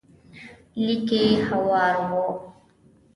[0.83, 2.13] ليکي هوار و.